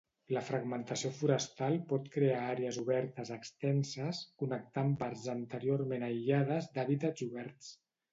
La 0.35 0.41
fragmentació 0.45 1.09
forestal 1.15 1.75
pot 1.91 2.07
crear 2.15 2.39
àrees 2.53 2.79
obertes 2.83 3.31
extenses, 3.35 4.21
connectant 4.45 4.95
parts 5.03 5.27
anteriorment 5.35 6.07
aïllades 6.09 6.71
d'hàbitats 6.79 7.27
oberts. 7.29 7.71